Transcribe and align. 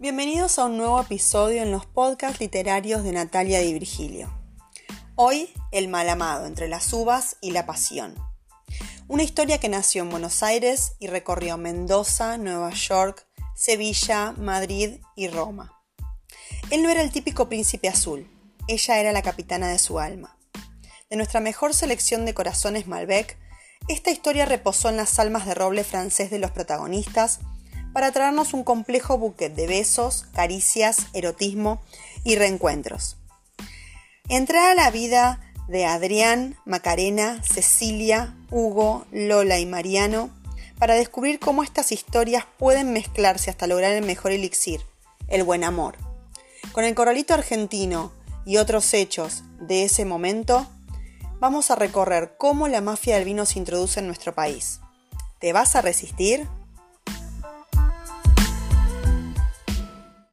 Bienvenidos 0.00 0.58
a 0.58 0.64
un 0.64 0.78
nuevo 0.78 0.98
episodio 0.98 1.60
en 1.60 1.70
los 1.72 1.84
podcasts 1.84 2.40
literarios 2.40 3.04
de 3.04 3.12
Natalia 3.12 3.60
Di 3.60 3.74
Virgilio. 3.74 4.32
Hoy, 5.14 5.52
El 5.72 5.88
mal 5.88 6.08
amado 6.08 6.46
entre 6.46 6.68
las 6.68 6.90
uvas 6.94 7.36
y 7.42 7.50
la 7.50 7.66
pasión. 7.66 8.14
Una 9.08 9.24
historia 9.24 9.60
que 9.60 9.68
nació 9.68 10.02
en 10.02 10.08
Buenos 10.08 10.42
Aires 10.42 10.92
y 11.00 11.08
recorrió 11.08 11.58
Mendoza, 11.58 12.38
Nueva 12.38 12.70
York, 12.70 13.26
Sevilla, 13.54 14.32
Madrid 14.38 15.00
y 15.16 15.28
Roma. 15.28 15.78
Él 16.70 16.82
no 16.82 16.88
era 16.88 17.02
el 17.02 17.12
típico 17.12 17.50
príncipe 17.50 17.86
azul, 17.86 18.26
ella 18.68 19.00
era 19.00 19.12
la 19.12 19.20
capitana 19.20 19.68
de 19.68 19.78
su 19.78 19.98
alma. 19.98 20.38
De 21.10 21.16
nuestra 21.16 21.40
mejor 21.40 21.74
selección 21.74 22.24
de 22.24 22.32
corazones 22.32 22.86
Malbec, 22.86 23.36
esta 23.86 24.10
historia 24.10 24.46
reposó 24.46 24.88
en 24.88 24.96
las 24.96 25.18
almas 25.18 25.44
de 25.44 25.52
roble 25.52 25.84
francés 25.84 26.30
de 26.30 26.38
los 26.38 26.52
protagonistas 26.52 27.40
para 27.92 28.12
traernos 28.12 28.54
un 28.54 28.64
complejo 28.64 29.18
buquet 29.18 29.54
de 29.54 29.66
besos, 29.66 30.26
caricias, 30.32 31.06
erotismo 31.12 31.80
y 32.24 32.36
reencuentros. 32.36 33.16
Entrar 34.28 34.70
a 34.70 34.74
la 34.74 34.90
vida 34.90 35.40
de 35.68 35.86
Adrián, 35.86 36.56
Macarena, 36.64 37.42
Cecilia, 37.42 38.34
Hugo, 38.50 39.06
Lola 39.12 39.58
y 39.58 39.66
Mariano 39.66 40.30
para 40.78 40.94
descubrir 40.94 41.38
cómo 41.38 41.62
estas 41.62 41.92
historias 41.92 42.44
pueden 42.58 42.92
mezclarse 42.92 43.50
hasta 43.50 43.66
lograr 43.66 43.92
el 43.92 44.04
mejor 44.04 44.32
elixir, 44.32 44.80
el 45.28 45.44
buen 45.44 45.62
amor. 45.62 45.96
Con 46.72 46.84
el 46.84 46.94
corralito 46.94 47.34
argentino 47.34 48.12
y 48.46 48.56
otros 48.56 48.94
hechos 48.94 49.44
de 49.60 49.84
ese 49.84 50.04
momento, 50.04 50.66
vamos 51.38 51.70
a 51.70 51.74
recorrer 51.74 52.34
cómo 52.38 52.66
la 52.66 52.80
mafia 52.80 53.16
del 53.16 53.24
vino 53.24 53.46
se 53.46 53.58
introduce 53.58 54.00
en 54.00 54.06
nuestro 54.06 54.34
país. 54.34 54.80
¿Te 55.38 55.52
vas 55.52 55.76
a 55.76 55.82
resistir? 55.82 56.48